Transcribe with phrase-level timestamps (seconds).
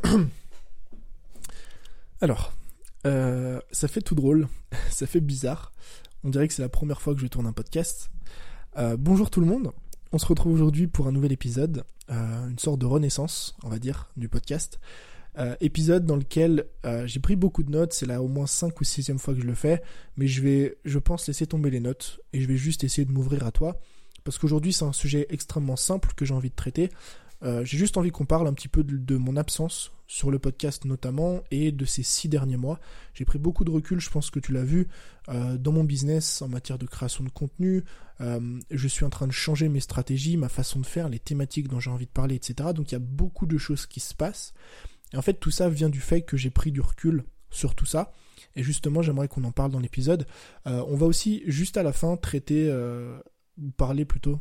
[2.20, 2.52] Alors,
[3.06, 4.48] euh, ça fait tout drôle,
[4.90, 5.72] ça fait bizarre.
[6.24, 8.10] On dirait que c'est la première fois que je tourne un podcast.
[8.78, 9.72] Euh, bonjour tout le monde.
[10.12, 13.78] On se retrouve aujourd'hui pour un nouvel épisode, euh, une sorte de renaissance, on va
[13.78, 14.78] dire, du podcast.
[15.60, 16.66] épisode dans lequel
[17.06, 19.46] j'ai pris beaucoup de notes, c'est là au moins 5 ou 6 fois que je
[19.46, 19.82] le fais,
[20.18, 23.12] mais je vais, je pense, laisser tomber les notes et je vais juste essayer de
[23.12, 23.80] m'ouvrir à toi.
[24.24, 26.90] Parce qu'aujourd'hui, c'est un sujet extrêmement simple que j'ai envie de traiter.
[27.44, 30.84] Euh, j'ai juste envie qu'on parle un petit peu de, mon absence sur le podcast
[30.84, 32.78] notamment et de ces six derniers mois.
[33.14, 34.88] J'ai pris beaucoup de recul, je pense que tu l'as vu,
[35.28, 37.84] euh, dans mon business en matière de création de contenu.
[38.20, 41.68] Euh, je suis en train de changer mes stratégies, ma façon de faire, les thématiques
[41.68, 42.70] dont j'ai envie de parler, etc.
[42.74, 44.54] Donc il y a beaucoup de choses qui se passent.
[45.12, 47.86] Et en fait, tout ça vient du fait que j'ai pris du recul sur tout
[47.86, 48.12] ça.
[48.54, 50.26] Et justement, j'aimerais qu'on en parle dans l'épisode.
[50.64, 52.72] on va aussi, juste à la fin, traiter
[53.58, 54.40] ou parler plutôt,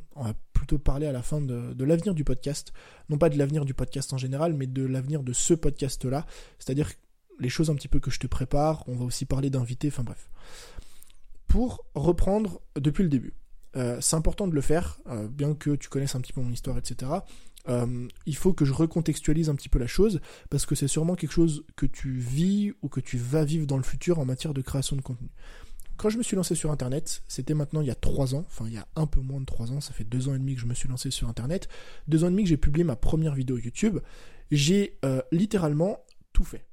[0.62, 2.72] plutôt parler à la fin de, l'avenir du podcast.
[3.10, 6.28] Non pas de l'avenir du podcast en général, mais de l'avenir de ce podcast-là.
[6.60, 6.92] C'est-à-dire
[7.40, 8.84] les choses un petit peu que je te prépare.
[8.88, 10.30] On va aussi parler d'invités, enfin bref.
[11.48, 13.34] Pour reprendre depuis le début.
[13.76, 16.52] Euh, c'est important de le faire, euh, bien que tu connaisses un petit peu mon
[16.52, 17.12] histoire, etc.
[17.68, 20.22] Euh, il faut que je recontextualise un petit peu la chose,
[20.52, 23.78] parce que c'est sûrement quelque chose que tu vis ou que tu vas vivre dans
[23.78, 25.30] le futur en matière de création de contenu.
[26.02, 28.66] Quand je me suis lancé sur Internet, c'était maintenant il y a trois ans, enfin
[28.66, 30.56] il y a un peu moins de trois ans, ça fait deux ans et demi
[30.56, 31.70] que je me suis lancé sur Internet,
[32.08, 34.00] deux ans et demi que j'ai publié ma première vidéo YouTube,
[34.50, 36.66] j'ai euh, littéralement tout fait.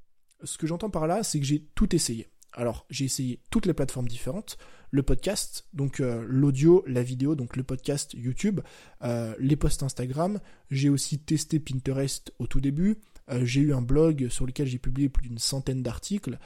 [0.43, 2.27] Ce que j'entends par là, c'est que j'ai tout essayé.
[2.53, 4.57] Alors, j'ai essayé toutes les plateformes différentes,
[4.89, 8.61] le podcast, donc euh, l'audio, la vidéo, donc le podcast YouTube,
[9.03, 10.39] euh, les posts Instagram.
[10.71, 12.97] J'ai aussi testé Pinterest au tout début.
[13.29, 16.39] Euh, j'ai eu un blog sur lequel j'ai publié plus d'une centaine d'articles.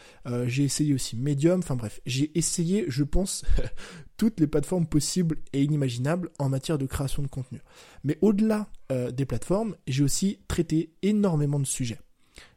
[0.45, 1.59] j'ai essayé aussi Medium.
[1.59, 3.43] Enfin bref, j'ai essayé, je pense,
[4.17, 7.59] toutes les plateformes possibles et inimaginables en matière de création de contenu.
[8.03, 11.99] Mais au-delà des plateformes, j'ai aussi traité énormément de sujets.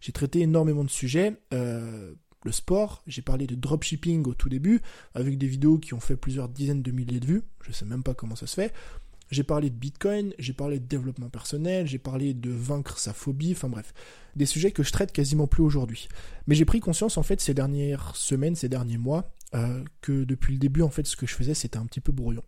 [0.01, 1.39] J'ai traité énormément de sujets
[2.47, 4.81] le sport, j'ai parlé de dropshipping au tout début,
[5.15, 8.03] avec des vidéos qui ont fait plusieurs dizaines de milliers de vues, je sais même
[8.03, 8.73] pas comment ça se fait.
[9.31, 13.53] J'ai parlé de Bitcoin, j'ai parlé de développement personnel, j'ai parlé de vaincre sa phobie,
[13.53, 13.93] enfin bref,
[14.37, 16.09] des sujets que je traite quasiment plus aujourd'hui.
[16.47, 20.53] Mais j'ai pris conscience en fait ces dernières semaines, ces derniers mois, euh, que depuis
[20.53, 22.45] le début en fait ce que je faisais c'était un petit peu brouillon.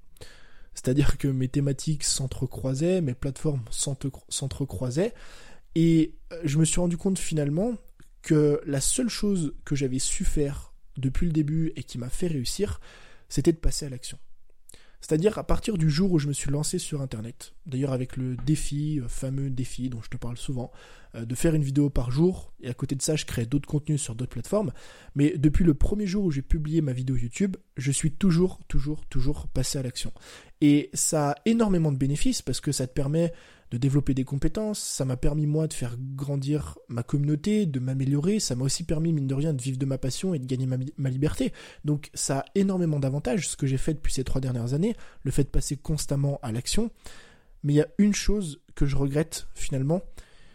[0.75, 5.15] C'est-à-dire que mes thématiques s'entrecroisaient, mes plateformes s'entrecroisaient,
[5.75, 7.75] et euh, je me suis rendu compte finalement
[8.23, 12.27] que la seule chose que j'avais su faire depuis le début et qui m'a fait
[12.29, 12.81] réussir,
[13.29, 14.19] c'était de passer à l'action.
[15.01, 18.37] C'est-à-dire à partir du jour où je me suis lancé sur Internet, d'ailleurs avec le
[18.37, 20.73] défi, euh, fameux défi dont je te parle souvent,
[21.15, 23.69] euh, de faire une vidéo par jour, et à côté de ça je crée d'autres
[23.69, 24.73] contenus sur d'autres plateformes,
[25.15, 29.07] mais depuis le premier jour où j'ai publié ma vidéo YouTube, je suis toujours, toujours,
[29.07, 30.13] toujours passé à l'action.
[30.61, 33.33] Et ça a énormément de bénéfices parce que ça te permet
[33.71, 38.41] de développer des compétences, ça m'a permis moi de faire grandir ma communauté, de m'améliorer,
[38.41, 40.67] ça m'a aussi permis mine de rien de vivre de ma passion et de gagner
[40.67, 41.53] ma, liberté.
[41.85, 45.31] Donc ça a énormément d'avantages, ce que j'ai fait depuis ces trois dernières années, le
[45.31, 46.91] fait de passer constamment à l'action.
[47.63, 50.03] Mais il y a une chose que je regrette finalement,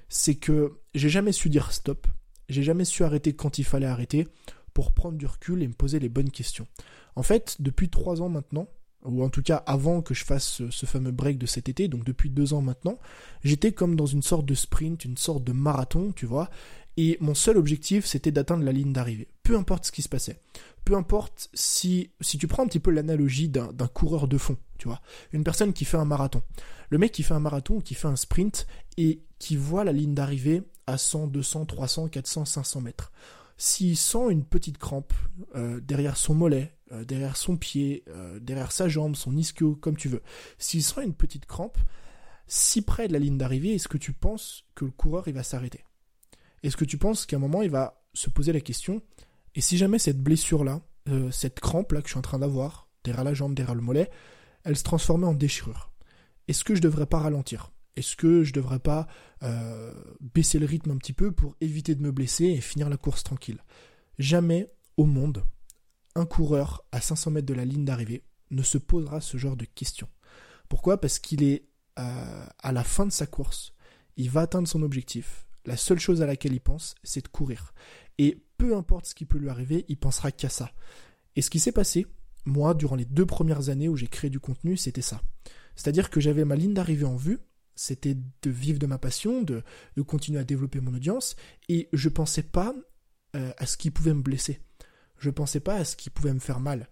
[0.10, 2.08] c'est que j'ai jamais su dire stop,
[2.50, 4.28] j'ai jamais su arrêter quand il fallait arrêter
[4.74, 6.68] pour prendre du recul et me poser les bonnes questions.
[7.16, 8.68] En fait, depuis trois ans maintenant,
[9.06, 12.04] ou en tout cas avant que je fasse ce, fameux break de cet été, donc
[12.04, 13.00] depuis deux ans maintenant,
[13.44, 16.50] j'étais comme dans une sorte de sprint, une sorte de marathon, tu vois,
[16.98, 20.40] et mon seul objectif c'était d'atteindre la ligne d'arrivée, peu importe ce qui se passait.
[20.86, 24.88] Peu importe si, si tu prends un petit peu l'analogie d'un coureur de fond, tu
[24.88, 26.42] vois, une personne qui fait un marathon.
[26.90, 30.14] Le mec qui fait un marathon qui fait un sprint et qui voit la ligne
[30.14, 33.12] d'arrivée à 100, 200, 300, 400, 500 mètres.
[33.58, 35.14] S'il sent une petite crampe
[35.56, 39.98] euh, derrière son mollet, euh, derrière son pied, euh, derrière sa jambe, son ischio, comme
[39.98, 40.22] tu veux.
[40.58, 41.78] S'il sent une petite crampe,
[42.48, 45.84] si près de la ligne d'arrivée, est-ce que tu penses que le coureur va s'arrêter?
[46.62, 49.02] Est-ce que tu penses qu'à un moment il va se poser la question
[49.56, 52.40] et si jamais cette blessure là, euh, cette crampe là que je suis en train
[52.40, 54.10] d'avoir derrière la jambe, derrière le mollet,
[54.64, 55.92] elle se transformait en déchirure?
[56.48, 57.72] Est-ce que je devrais pas ralentir?
[57.96, 59.08] Est-ce que je devrais pas
[60.20, 63.24] baisser le rythme un petit peu pour éviter de me blesser et finir la course
[63.24, 63.64] tranquille?
[64.18, 64.68] Jamais
[64.98, 65.44] au monde
[66.16, 69.66] un coureur à 500 mètres de la ligne d'arrivée ne se posera ce genre de
[69.66, 70.10] questions.
[70.70, 71.00] Pourquoi?
[71.00, 71.68] Parce qu'il est
[72.00, 73.74] euh, à la fin de sa course,
[74.18, 75.46] il va atteindre son objectif.
[75.66, 77.74] La seule chose à laquelle il pense, c'est de courir.
[78.18, 80.72] Et peu importe ce qui peut lui arriver, il pensera qu'à ça.
[81.36, 82.06] Et ce qui s'est passé,
[82.46, 85.22] moi, durant les deux premières années où j'ai créé du contenu, c'était ça.
[85.76, 87.40] C'est-à-dire que j'avais ma ligne d'arrivée en vue,
[87.76, 89.64] c'était de vivre de ma passion, de,
[90.06, 91.36] continuer à développer mon audience,
[91.70, 92.76] et je pensais pas
[93.36, 94.60] euh, à ce qui pouvait me blesser
[95.24, 96.90] je pensais pas à ce qui pouvait me faire mal.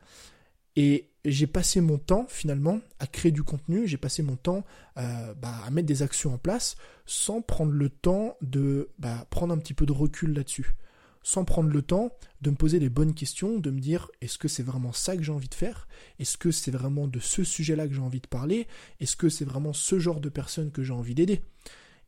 [0.77, 4.63] Et j'ai passé mon temps finalement à créer du contenu, j'ai passé mon temps
[4.97, 9.53] euh, bah, à mettre des actions en place sans prendre le temps de bah, prendre
[9.53, 10.75] un petit peu de recul là-dessus,
[11.23, 14.47] sans prendre le temps de me poser les bonnes questions, de me dire est-ce que
[14.47, 15.89] c'est vraiment ça que j'ai envie de faire?
[16.19, 18.65] Est-ce que c'est vraiment de ce sujet-là que j'ai envie de parler?
[19.01, 21.43] Est-ce que c'est vraiment ce genre de personne que j'ai envie d'aider?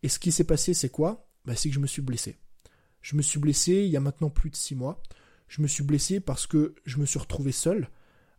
[0.03, 1.27] Et ce qui s'est passé, c'est quoi?
[1.45, 2.37] Bah, C'est que je me suis blessé.
[3.01, 5.03] Je me suis blessé il y a maintenant plus de six mois.
[5.47, 7.89] Je me suis blessé parce que je me suis retrouvé seul,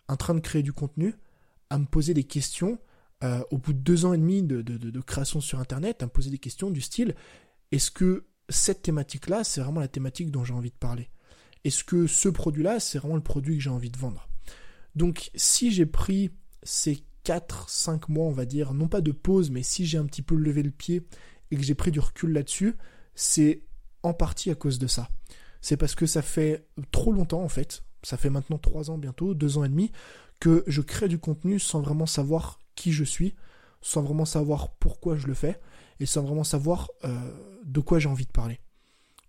[0.09, 1.15] en train de créer du contenu,
[1.71, 2.79] à me poser des questions,
[3.23, 6.31] euh, au bout de deux ans et demi de, création sur Internet, à me poser
[6.31, 7.15] des questions du style,
[7.73, 11.09] est-ce que cette thématique-là, c'est vraiment la thématique dont j'ai envie de parler?
[11.65, 14.29] Est-ce que ce produit-là, c'est vraiment le produit que j'ai envie de vendre?
[14.95, 16.31] Donc si j'ai pris
[16.62, 20.23] ces 4-5 mois, on va dire, non pas de pause, mais si j'ai un petit
[20.23, 21.06] peu levé le pied
[21.51, 22.77] et que j'ai pris du recul là-dessus,
[23.15, 23.62] c'est
[24.03, 25.09] en partie à cause de ça.
[25.65, 29.33] C'est parce que ça fait trop longtemps en fait, ça fait maintenant trois ans bientôt,
[29.33, 29.93] deux ans et demi,
[30.39, 33.35] que je crée du contenu sans vraiment savoir qui je suis,
[33.81, 35.59] sans vraiment savoir pourquoi je le fais,
[36.01, 37.17] et sans vraiment savoir euh,
[37.65, 38.61] de quoi j'ai envie de parler.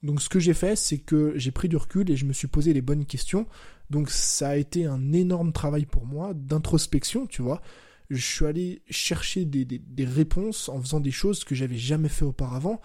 [0.03, 2.49] Donc ce que j'ai fait, c'est que j'ai pris du recul et je me suis
[2.49, 3.47] posé les bonnes questions.
[3.89, 7.61] Donc ça a été un énorme travail pour moi d'introspection, tu vois.
[8.09, 12.81] Je suis allé chercher des, réponses en faisant des choses que j'avais jamais fait auparavant.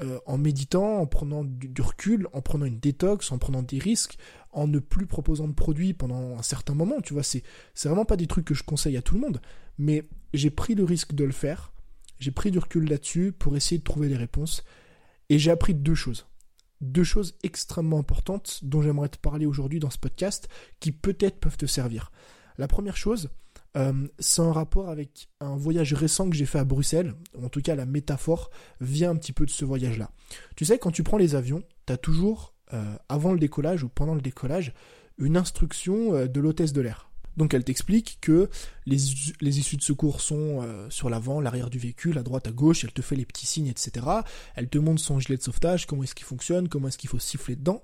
[0.00, 4.16] Euh, en méditant, en prenant du, recul, en prenant une détox, en prenant des risques,
[4.50, 7.02] en ne plus proposant de produits pendant un certain moment.
[7.02, 7.42] Tu vois, c'est,
[7.84, 9.42] vraiment pas des trucs que je conseille à tout le monde,
[9.76, 11.74] mais j'ai pris le risque de le faire.
[12.18, 14.64] J'ai pris du recul là-dessus pour essayer de trouver des réponses.
[15.28, 16.26] Et j'ai appris deux choses.
[16.80, 20.48] Deux choses extrêmement importantes dont j'aimerais te parler aujourd'hui dans ce podcast
[20.80, 22.12] qui peut-être peuvent te servir.
[22.56, 23.28] La première chose,
[23.76, 27.14] euh, c'est un rapport avec un voyage récent que j'ai fait à Bruxelles.
[27.42, 30.10] En tout cas, la métaphore vient un petit peu de ce voyage-là.
[30.56, 33.88] Tu sais, quand tu prends les avions, tu as toujours, euh, avant le décollage ou
[33.88, 34.74] pendant le décollage,
[35.18, 37.08] une instruction euh, de l'hôtesse de l'air.
[37.38, 38.50] Donc elle t'explique que
[38.84, 38.98] les,
[39.40, 40.60] les, issues de secours sont
[40.90, 43.68] sur l'avant, l'arrière du véhicule, à droite, à gauche, elle te fait les petits signes,
[43.68, 44.04] etc.
[44.54, 47.18] Elle te montre son gilet de sauvetage, comment est-ce qu'il fonctionne, comment est-ce qu'il faut
[47.18, 47.82] siffler dedans.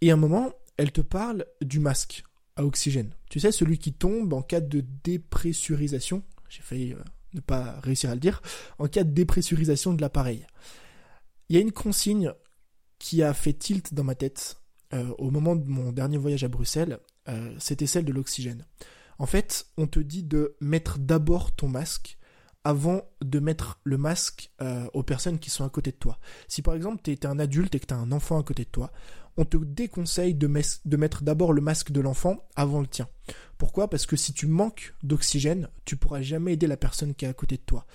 [0.00, 2.24] Et à un moment, elle te parle du masque
[2.64, 3.10] oxygène.
[3.30, 6.22] Tu sais, celui qui tombe en cas de dépressurisation.
[6.48, 7.02] J'ai failli euh,
[7.34, 8.42] ne pas réussir à le dire.
[8.78, 10.46] En cas de dépressurisation de l'appareil.
[11.48, 12.32] Il y a une consigne
[12.98, 14.56] qui a fait tilt dans ma tête
[14.92, 16.98] euh, au moment de mon dernier voyage à Bruxelles.
[17.28, 18.64] Euh, c'était celle de l'oxygène.
[19.18, 22.18] En fait, on te dit de mettre d'abord ton masque
[22.64, 24.50] avant de mettre le masque
[24.92, 26.18] aux personnes qui sont à côté de toi.
[26.48, 28.68] Si par exemple tu un adulte et que tu as un enfant à côté de
[28.68, 28.92] toi,
[29.38, 33.08] on te déconseille de, mettre d'abord le masque de l'enfant avant le tien.
[33.56, 33.88] Pourquoi?
[33.88, 37.32] Parce que si tu manques d'oxygène, tu pourras jamais aider la personne qui est à
[37.32, 37.86] côté de toi.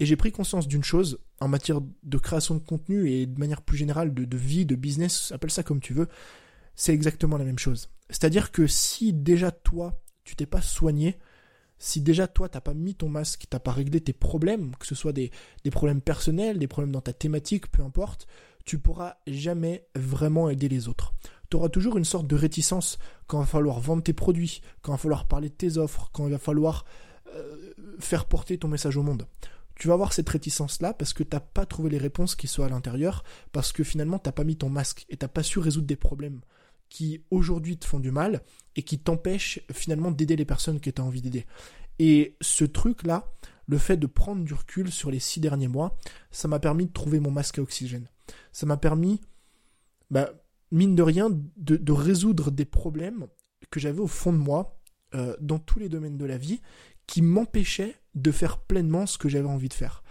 [0.00, 3.60] Et j'ai pris conscience d'une chose en matière de création de contenu et de manière
[3.60, 6.08] plus générale de, vie, de business, appelle ça comme tu veux,
[6.74, 7.90] c'est exactement la même chose.
[8.08, 11.18] C'est-à-dire que si déjà toi, tu t'es pas soigné,
[11.78, 14.94] si déjà toi t'as pas mis ton masque, t'as pas réglé tes problèmes, que ce
[14.94, 15.30] soit des,
[15.62, 18.26] des problèmes personnels, des problèmes dans ta thématique, peu importe,
[18.66, 21.14] tu pourras jamais vraiment aider les autres.
[21.48, 22.98] Tu auras toujours une sorte de réticence
[23.28, 26.10] quand il va falloir vendre tes produits, quand il va falloir parler de tes offres,
[26.12, 26.84] quand il va falloir
[27.34, 29.26] euh, faire porter ton message au monde.
[29.76, 32.66] Tu vas avoir cette réticence-là parce que tu n'as pas trouvé les réponses qui soient
[32.66, 33.22] à l'intérieur,
[33.52, 35.86] parce que finalement tu n'as pas mis ton masque et tu n'as pas su résoudre
[35.86, 36.40] des problèmes
[36.88, 38.42] qui aujourd'hui te font du mal
[38.74, 41.46] et qui t'empêchent finalement d'aider les personnes que tu as envie d'aider.
[41.98, 43.32] Et ce truc-là,
[43.66, 45.98] le fait de prendre du recul sur les six derniers mois,
[46.30, 48.08] ça m'a permis de trouver mon masque à oxygène
[48.52, 49.20] ça m'a permis,
[50.10, 50.30] bah,
[50.70, 53.26] mine de rien, de, résoudre des problèmes
[53.70, 54.80] que j'avais au fond de moi,
[55.14, 56.60] euh, dans tous les domaines de la vie,
[57.06, 60.02] qui m'empêchaient de faire pleinement ce que j'avais envie de faire,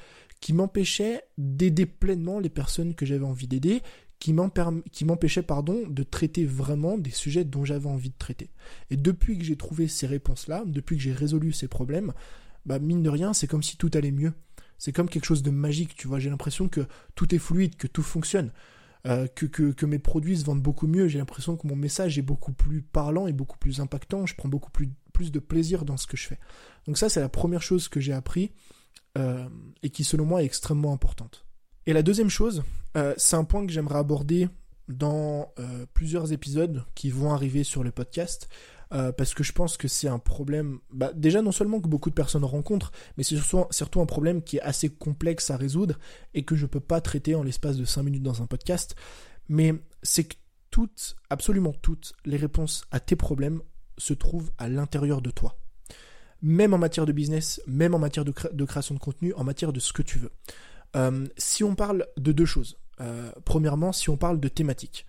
[0.41, 3.81] qui m'empêchaient d'aider pleinement les personnes que j'avais envie d'aider,
[4.19, 8.51] qui m'empêchaient pardon, de traiter vraiment des sujets dont j'avais envie de traiter.
[8.89, 12.13] Et depuis que j'ai trouvé ces réponses-là, depuis que j'ai résolu ces problèmes,
[12.65, 14.33] bah, mine de rien, c'est comme si tout allait mieux
[14.77, 16.19] c'est comme quelque chose de magique, tu vois.
[16.19, 16.81] J'ai l'impression que
[17.15, 18.51] tout est fluide, que tout fonctionne,
[19.05, 21.07] euh, que, mes produits se vendent beaucoup mieux.
[21.07, 24.25] J'ai l'impression que mon message est beaucoup plus parlant et beaucoup plus impactant.
[24.25, 26.39] Je prends beaucoup plus, plus de plaisir dans ce que je fais.
[26.87, 28.51] Donc ça, c'est la première chose que j'ai appris
[29.17, 29.47] euh,
[29.83, 31.45] et qui, selon moi, est extrêmement importante.
[31.87, 32.63] Et la deuxième chose,
[32.97, 34.49] euh, c'est un point que j'aimerais aborder
[34.87, 35.51] dans
[35.95, 38.49] plusieurs épisodes qui vont arriver sur le podcast.
[38.95, 42.09] Euh, parce que je pense que c'est un problème, bah, déjà non seulement que beaucoup
[42.09, 45.99] de personnes rencontrent, mais c'est surtout, un problème qui est assez complexe à résoudre
[46.33, 48.95] et que je ne peux pas traiter en l'espace de 5 minutes dans un podcast,
[49.49, 50.35] mais c'est que
[50.71, 53.61] toutes, absolument toutes, les réponses à tes problèmes
[53.97, 55.57] se trouvent à l'intérieur de toi.
[56.41, 58.31] Même en matière de business, même en matière de,
[58.65, 60.31] création de contenu, en matière de ce que tu veux.
[60.95, 65.05] Euh, si on parle de deux choses, euh, premièrement, si on parle de thématiques.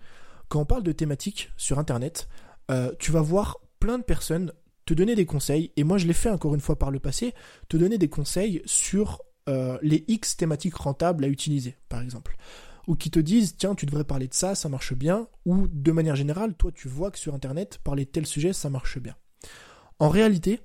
[0.49, 2.27] Quand on parle de thématiques sur Internet,
[2.99, 4.51] tu vas voir plein de personnes
[4.85, 7.33] te donner des conseils, et moi je l'ai fait encore une fois par le passé,
[7.67, 12.37] te donner des conseils sur euh, les X thématiques rentables à utiliser, par exemple.
[12.87, 15.91] Ou qui te disent, tiens, tu devrais parler de ça, ça marche bien, ou de
[15.91, 19.15] manière générale, toi tu vois que sur Internet, parler de tel sujet, ça marche bien.
[19.99, 20.61] En réalité,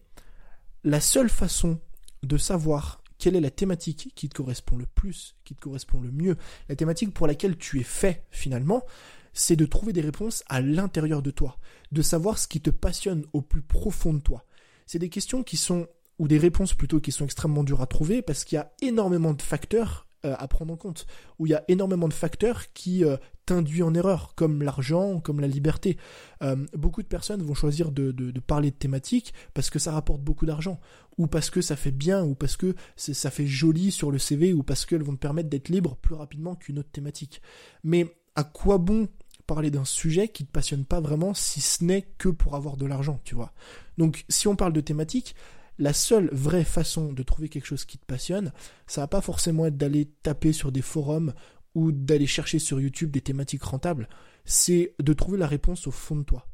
[0.85, 1.81] la seule façon
[2.23, 6.13] de savoir quelle est la thématique qui te correspond le plus, qui te correspond le
[6.13, 6.37] mieux,
[6.69, 8.85] la thématique pour laquelle tu es fait finalement,
[9.33, 11.59] c'est de trouver des réponses à l'intérieur de toi,
[11.91, 14.45] de savoir ce qui te passionne au plus profond de toi.
[14.87, 15.87] C'est des questions qui sont,
[16.19, 19.33] ou des réponses plutôt, qui sont extrêmement dures à trouver parce qu'il y a énormément
[19.33, 21.05] de facteurs euh, à prendre en compte,
[21.41, 25.41] où il y a énormément de facteurs qui euh, t'induisent en erreur, comme l'argent, comme
[25.41, 25.97] la liberté.
[26.43, 30.21] Euh, beaucoup de personnes vont choisir de, de, parler de thématiques parce que ça rapporte
[30.21, 30.79] beaucoup d'argent,
[31.19, 34.53] ou parce que ça fait bien, ou parce que ça fait joli sur le CV,
[34.53, 37.43] ou parce qu'elles vont te permettre d'être libre plus rapidement qu'une autre thématique.
[37.83, 39.09] Mais à quoi bon
[39.55, 42.87] parler d'un sujet qui te passionne pas vraiment si ce n'est que pour avoir de
[42.87, 43.53] l'argent, tu vois.
[43.99, 45.35] Donc si on parle de thématiques,
[45.79, 48.53] la seule vraie façon de trouver quelque chose qui te passionne,
[48.87, 51.35] ça va pas forcément être d'aller taper sur des forums
[51.75, 54.09] ou d'aller chercher sur YouTube des thématiques rentables,
[54.47, 56.47] c'est de trouver la réponse au fond de toi.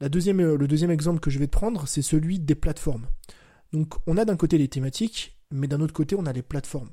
[0.00, 3.06] La deuxième, euh, le deuxième exemple que je vais te prendre, c'est celui des plateformes.
[3.72, 6.90] Donc on a d'un côté les thématiques, mais d'un autre côté on a les plateformes.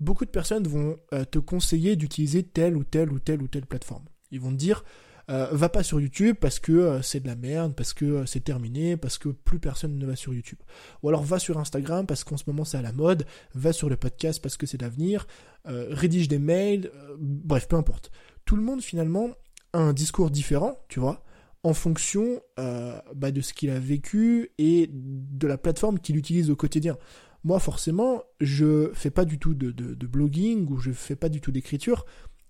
[0.00, 3.66] Beaucoup de personnes vont euh, te conseiller d'utiliser telle ou telle ou telle ou telle
[3.66, 4.04] plateforme.
[4.34, 4.82] Ils vont te dire,
[5.30, 8.26] euh, va pas sur YouTube parce que euh, c'est de la merde, parce que euh,
[8.26, 10.58] c'est terminé, parce que plus personne ne va sur YouTube.
[11.02, 13.24] Ou alors va sur Instagram parce qu'en ce moment c'est à la mode,
[13.54, 15.26] va sur le podcast parce que c'est d'avenir,
[15.66, 18.10] rédige des mails, bref, peu importe.
[18.44, 19.30] Tout le monde finalement
[19.72, 21.22] a un discours différent, tu vois,
[21.62, 26.56] en fonction bah, de ce qu'il a vécu et de la plateforme qu'il utilise au
[26.56, 26.98] quotidien.
[27.44, 31.50] Moi, forcément, je fais pas du tout de blogging ou je fais pas du tout
[31.50, 32.04] d'écriture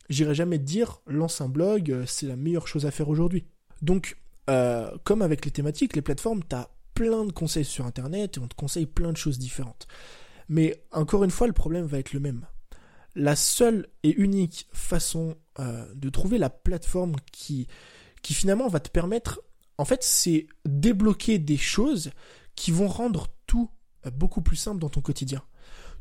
[0.09, 3.47] j'irai jamais te dire lance un blog, euh, c'est la meilleure chose à faire aujourd'hui.
[3.83, 4.17] Donc,
[4.51, 8.41] euh, comme avec les thématiques, les plateformes, tu as plein de conseils sur Internet et
[8.41, 9.87] on te conseille plein de choses différentes.
[10.49, 12.47] Mais encore une fois, le problème va être le même.
[13.15, 17.69] La seule et unique façon euh, de trouver la plateforme qui,
[18.23, 19.41] qui finalement va te permettre,
[19.79, 22.11] en fait, c'est débloquer des choses
[22.55, 23.71] qui vont rendre tout
[24.13, 25.43] beaucoup plus simple dans ton quotidien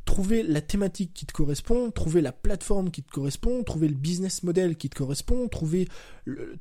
[0.04, 4.42] trouver la thématique qui te correspond, trouver la plateforme qui te correspond, trouver le business
[4.42, 5.88] model qui te correspond, trouver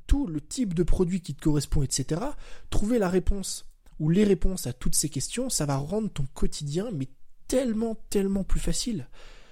[0.07, 2.21] tout le type de produit qui te correspond, etc.
[2.69, 3.65] Trouver la réponse
[3.99, 7.09] ou les réponses à toutes ces questions, ça va rendre ton quotidien mais
[7.47, 9.07] tellement, tellement plus facile.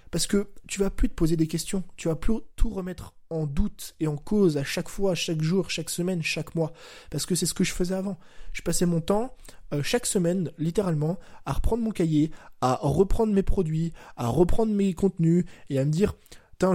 [0.10, 3.46] Parce que tu vas plus te poser des questions, tu vas plus tout remettre en
[3.46, 6.74] doute et en cause à chaque fois, chaque jour, chaque semaine, chaque mois.
[7.10, 8.18] Parce que c'est ce que je faisais avant.
[8.52, 9.36] Je passais mon temps,
[9.74, 14.94] euh, chaque semaine, littéralement, à reprendre mon cahier, à reprendre mes produits, à reprendre mes
[14.94, 16.14] contenus et à me dire,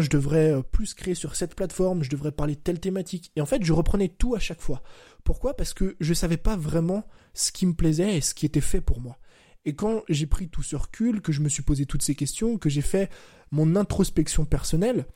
[0.00, 3.30] je devrais euh, plus créer sur cette plateforme, je devrais parler de telle thématique.
[3.36, 4.82] Et en fait, je reprenais tout à chaque fois.
[5.24, 5.54] Pourquoi?
[5.54, 8.80] Parce que je savais pas vraiment ce qui me plaisait et ce qui était fait
[8.80, 9.18] pour moi.
[9.64, 12.58] Et quand j'ai pris tout ce recul, que je me suis posé toutes ces questions,
[12.58, 13.10] que j'ai fait
[13.50, 15.06] mon introspection personnelle,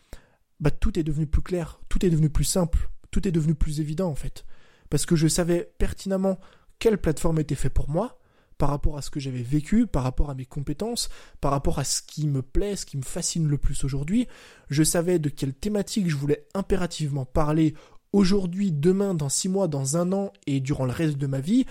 [0.61, 3.81] bah tout est devenu plus clair, tout est devenu plus simple, tout est devenu plus
[3.81, 4.45] évident en fait.
[4.91, 6.39] Parce que je savais pertinemment
[6.79, 8.21] quelle plateforme était faite pour moi,
[8.61, 11.09] par rapport à ce que j'avais vécu, par rapport à mes compétences,
[11.41, 14.29] par rapport à ce qui me plaît, ce qui me fascine le plus aujourd'hui.
[14.69, 17.75] Je savais de quelle thématique je voulais impérativement parler
[18.13, 21.65] aujourd'hui, demain, dans six mois, dans un an et durant le reste de ma vie.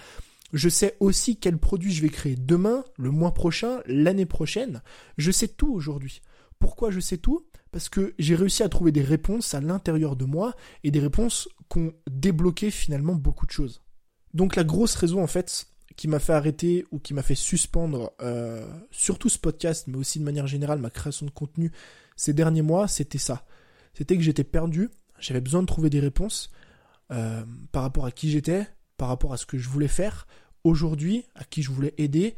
[0.52, 4.82] Je sais aussi quel produit je vais créer demain, le mois prochain, l'année prochaine.
[5.20, 6.22] Je sais tout aujourd'hui.
[6.58, 7.46] Pourquoi je sais tout?
[7.72, 11.48] Parce que j'ai réussi à trouver des réponses à l'intérieur de moi et des réponses
[11.70, 13.82] qui ont débloqué finalement beaucoup de choses.
[14.34, 18.14] Donc la grosse raison en fait qui m'a fait arrêter ou qui m'a fait suspendre
[18.22, 21.72] euh, surtout ce podcast, mais aussi de manière générale ma création de contenu
[22.16, 23.46] ces derniers mois, c'était ça.
[23.94, 26.52] C'était que j'étais perdu, j'avais besoin de trouver des réponses
[27.12, 30.28] euh, par rapport à qui j'étais, par rapport à ce que je voulais faire
[30.64, 32.36] aujourd'hui, à qui je voulais aider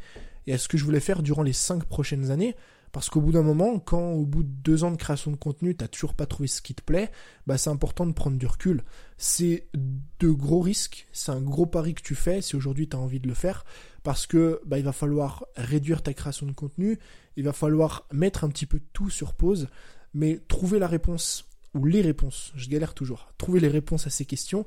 [0.47, 2.55] et à ce que je voulais faire durant les cinq prochaines années.
[2.91, 5.75] Parce qu'au bout d'un moment, quand au bout de deux ans de création de contenu,
[5.75, 7.09] t'as toujours pas trouvé ce qui te plaît,
[7.47, 8.83] bah c'est important de prendre du recul.
[9.17, 12.99] C'est de gros risques, c'est un gros pari que tu fais si aujourd'hui tu as
[12.99, 13.63] envie de le faire,
[14.03, 16.99] parce que bah il va falloir réduire ta création de contenu,
[17.37, 19.69] il va falloir mettre un petit peu tout sur pause,
[20.13, 24.25] mais trouver la réponse ou les réponses, je galère toujours, trouver les réponses à ces
[24.25, 24.65] questions,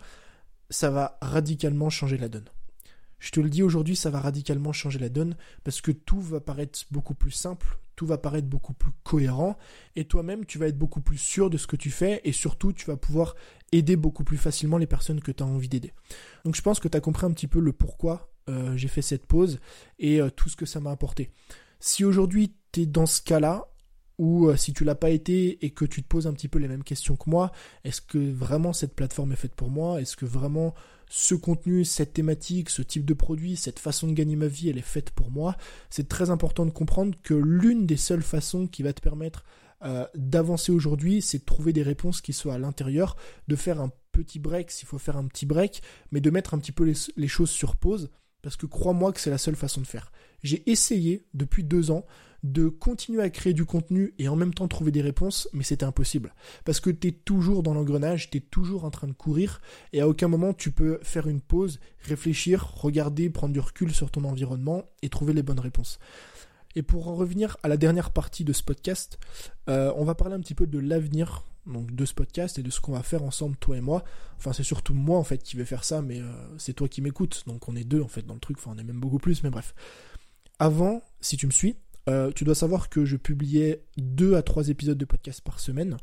[0.70, 2.48] ça va radicalement changer la donne.
[3.18, 6.40] Je te le dis aujourd'hui, ça va radicalement changer la donne parce que tout va
[6.40, 9.56] paraître beaucoup plus simple, tout va paraître beaucoup plus cohérent
[9.96, 12.72] et toi-même tu vas être beaucoup plus sûr de ce que tu fais et surtout
[12.72, 13.34] tu vas pouvoir
[13.72, 15.92] aider beaucoup plus facilement les personnes que tu as envie d'aider.
[16.44, 19.02] Donc je pense que tu as compris un petit peu le pourquoi euh, j'ai fait
[19.02, 19.60] cette pause
[19.98, 21.30] et euh, tout ce que ça m'a apporté.
[21.80, 23.68] Si aujourd'hui tu es dans ce cas-là,
[24.18, 26.58] ou euh, si tu l'as pas été et que tu te poses un petit peu
[26.58, 27.52] les mêmes questions que moi,
[27.84, 30.00] est-ce que vraiment cette plateforme est faite pour moi?
[30.00, 30.74] Est-ce que vraiment
[31.08, 34.78] ce contenu, cette thématique, ce type de produit, cette façon de gagner ma vie, elle
[34.78, 35.56] est faite pour moi?
[35.90, 39.44] C'est très important de comprendre que l'une des seules façons qui va te permettre
[39.84, 43.16] euh, d'avancer aujourd'hui, c'est de trouver des réponses qui soient à l'intérieur,
[43.48, 46.58] de faire un petit break s'il faut faire un petit break, mais de mettre un
[46.58, 48.10] petit peu les choses sur pause,
[48.42, 50.12] parce que crois-moi que c'est la seule façon de faire.
[50.42, 52.06] J'ai essayé depuis deux ans
[52.44, 55.86] de continuer à créer du contenu et en même temps trouver des réponses, mais c'était
[55.86, 56.34] impossible.
[56.66, 59.62] Parce que tu es toujours dans l'engrenage, tu es toujours en train de courir,
[59.94, 64.10] et à aucun moment tu peux faire une pause, réfléchir, regarder, prendre du recul sur
[64.10, 65.98] ton environnement et trouver les bonnes réponses.
[66.76, 69.18] Et pour en revenir à la dernière partie de ce podcast,
[69.70, 72.78] euh, on va parler un petit peu de l'avenir de ce podcast et de ce
[72.78, 74.04] qu'on va faire ensemble toi et moi.
[74.36, 77.00] Enfin c'est surtout moi en fait qui vais faire ça, mais euh, c'est toi qui
[77.00, 78.58] m'écoutes, donc on est deux en fait dans le truc.
[78.58, 79.74] Enfin on est même beaucoup plus, mais bref.
[80.58, 81.76] Avant, si tu me suis,
[82.08, 85.96] euh, tu dois savoir que je publiais deux à trois épisodes de podcast par semaine.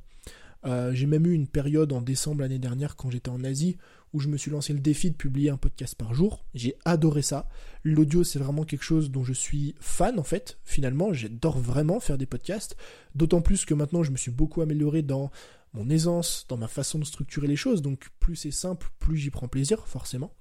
[0.65, 3.77] Euh, j'ai même eu une période en décembre l'année dernière quand j'étais en Asie
[4.13, 6.46] où je me suis lancé le défi de publier un podcast par jour.
[6.53, 7.48] J'ai adoré ça.
[7.84, 10.60] L'audio c'est vraiment quelque chose dont je suis fan en fait.
[10.63, 12.75] Finalement j'adore vraiment faire des podcasts.
[13.15, 15.31] D'autant plus que maintenant je me suis beaucoup amélioré dans
[15.74, 17.81] mon aisance, dans ma façon de structurer les choses.
[17.81, 20.34] Donc plus c'est simple, plus j'y prends plaisir forcément.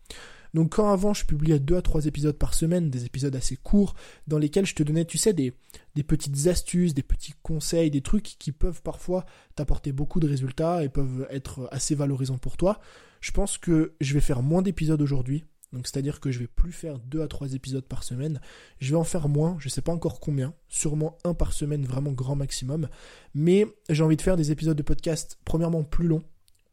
[0.54, 3.95] Donc quand avant je publiais 2 à 3 épisodes par semaine, des épisodes assez courts,
[4.26, 5.54] dans lesquels je te donnais, tu sais, des,
[6.02, 10.88] petites astuces, des petits conseils, des trucs qui peuvent parfois t'apporter beaucoup de résultats et
[10.88, 12.80] peuvent être assez valorisants pour toi,
[13.21, 15.45] je pense que je vais faire moins d'épisodes aujourd'hui.
[15.73, 18.40] Donc c'est-à-dire que je vais plus faire 2 à 3 épisodes par semaine,
[18.80, 22.11] je vais en faire moins, je sais pas encore combien, sûrement un par semaine vraiment
[22.11, 22.88] grand maximum,
[23.35, 26.25] mais j'ai envie de faire des épisodes de podcast premièrement plus longs,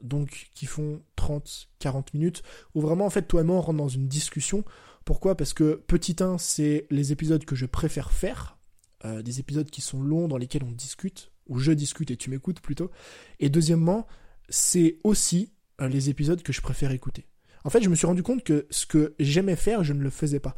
[0.01, 2.43] donc qui font 30, 40 minutes,
[2.75, 4.63] où vraiment en fait toi et moi on rentre dans une discussion.
[5.05, 5.35] Pourquoi?
[5.35, 8.57] Parce que petit 1, c'est les épisodes que je préfère faire,
[9.05, 12.29] euh, des épisodes qui sont longs dans lesquels on discute, ou je discute et tu
[12.29, 12.91] m'écoutes plutôt.
[13.39, 14.07] Et deuxièmement,
[14.49, 17.25] c'est aussi euh, les épisodes que je préfère écouter.
[17.63, 20.09] En fait, je me suis rendu compte que ce que j'aimais faire, je ne le
[20.09, 20.55] faisais pas.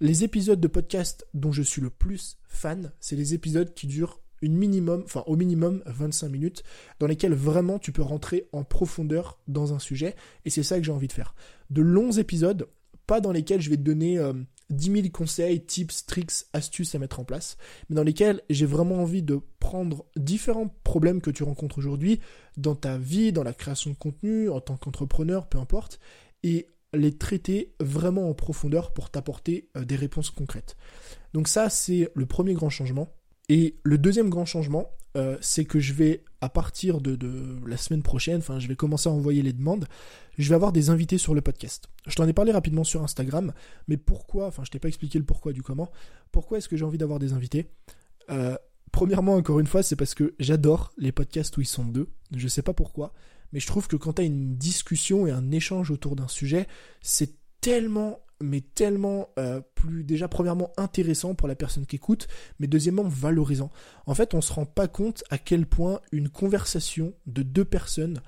[0.00, 4.20] Les épisodes de podcast dont je suis le plus fan, c'est les épisodes qui durent
[4.42, 6.62] une minimum, enfin au minimum 25 minutes,
[6.98, 10.14] dans lesquelles vraiment tu peux rentrer en profondeur dans un sujet,
[10.44, 11.34] et c'est ça que j'ai envie de faire.
[11.70, 12.68] De longs épisodes,
[13.06, 14.18] pas dans lesquels je vais te donner
[14.70, 17.56] 10 euh, 000 conseils, tips, tricks, astuces à mettre en place,
[17.88, 22.20] mais dans lesquels j'ai vraiment envie de prendre différents problèmes que tu rencontres aujourd'hui
[22.56, 25.98] dans ta vie, dans la création de contenu, en tant qu'entrepreneur, peu importe,
[26.42, 30.76] et les traiter vraiment en profondeur pour t'apporter euh, des réponses concrètes.
[31.34, 33.14] Donc ça, c'est le premier grand changement.
[33.48, 37.18] Et le deuxième grand changement, euh, c'est que je vais, à partir de,
[37.66, 39.86] la semaine prochaine, enfin, je vais commencer à envoyer les demandes,
[40.36, 41.88] je vais avoir des invités sur le podcast.
[42.06, 43.52] Je t'en ai parlé rapidement sur Instagram,
[43.88, 45.90] mais pourquoi, enfin, je t'ai pas expliqué le pourquoi du comment,
[46.30, 47.70] pourquoi est-ce que j'ai envie d'avoir des invités?
[48.30, 48.56] Euh,
[48.92, 52.48] Premièrement, encore une fois, c'est parce que j'adore les podcasts où ils sont deux, je
[52.48, 53.12] sais pas pourquoi,
[53.52, 56.66] mais je trouve que quand tu as une discussion et un échange autour d'un sujet,
[57.00, 62.66] c'est tellement mais tellement euh, plus déjà premièrement intéressant pour la personne qui écoute, mais
[62.66, 63.70] deuxièmement valorisant.
[64.06, 68.20] En fait, on se rend pas compte à quel point une conversation de deux personnes,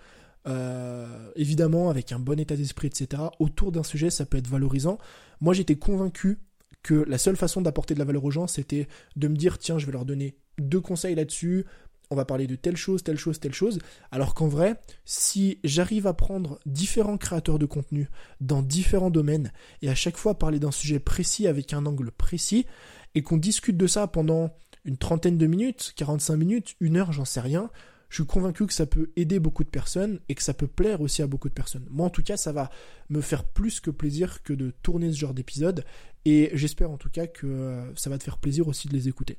[0.47, 4.99] euh, évidemment avec un bon état d'esprit, etc., autour d'un sujet, ça peut être valorisant.
[5.41, 6.39] Moi, j'étais convaincu
[6.83, 9.79] que la seule façon d'apporter de la valeur aux gens, c'était de me dire tiens,
[9.79, 11.67] je vais leur donner deux conseils là-dessus,
[12.11, 13.79] on va parler de telle chose, telle chose, telle chose.
[14.11, 18.09] Alors qu'en vrai, si j'arrive à prendre différents créateurs de contenu
[18.41, 22.67] dans différents domaines et à chaque fois parler d'un sujet précis avec un angle précis
[23.15, 24.51] et qu'on discute de ça pendant
[24.85, 27.71] une trentaine de minutes, 45 minutes, une heure, j'en sais rien,
[28.09, 31.01] je suis convaincu que ça peut aider beaucoup de personnes et que ça peut plaire
[31.01, 31.87] aussi à beaucoup de personnes.
[31.91, 32.71] Moi, en tout cas, ça va
[33.09, 35.85] me faire plus que plaisir que de tourner ce genre d'épisode
[36.25, 39.07] et j'espère en tout cas que euh, ça va te faire plaisir aussi de les
[39.07, 39.39] écouter.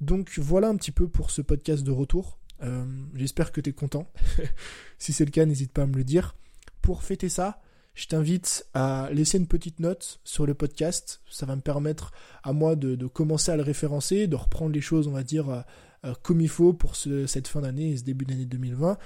[0.00, 2.38] Donc voilà un petit peu pour ce podcast de retour.
[2.62, 4.10] Euh, j'espère que tu es content.
[4.98, 6.36] si c'est le cas, n'hésite pas à me le dire.
[6.82, 7.60] Pour fêter ça,
[7.94, 11.22] je t'invite à laisser une petite note sur le podcast.
[11.30, 15.08] Ça va me permettre à moi de, commencer à le référencer, de reprendre les choses,
[15.08, 15.60] on va dire, euh,
[16.04, 18.98] euh, comme il faut pour cette fin d'année et ce début d'année 2020.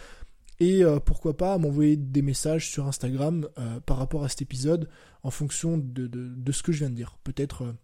[0.62, 3.48] Et pourquoi pas m'envoyer des messages sur Instagram
[3.87, 4.90] par rapport à cet épisode
[5.22, 7.16] en fonction de, ce que je viens de dire.
[7.24, 7.74] Peut-être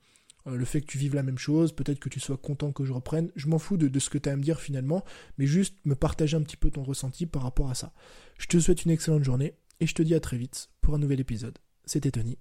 [0.46, 2.92] le fait que tu vives la même chose, peut-être que tu sois content que je
[2.92, 5.04] reprenne, je m'en fous de, ce que tu as à me dire finalement,
[5.38, 7.92] mais juste me partager un petit peu ton ressenti par rapport à ça.
[8.38, 10.98] Je te souhaite une excellente journée et je te dis à très vite pour un
[10.98, 11.58] nouvel épisode.
[11.84, 12.38] C'était Tony.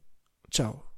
[0.51, 0.94] Ciao